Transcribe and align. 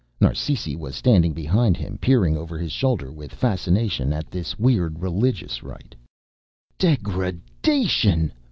Narsisi 0.19 0.75
was 0.75 0.95
standing 0.95 1.31
behind 1.31 1.77
him, 1.77 1.99
peering 2.01 2.35
over 2.35 2.57
his 2.57 2.71
shoulder 2.71 3.11
with 3.11 3.31
fascination 3.31 4.11
at 4.11 4.31
this 4.31 4.57
weird 4.57 4.99
religious 4.99 5.61
rite. 5.61 5.93
"Degradation!" 6.79 8.33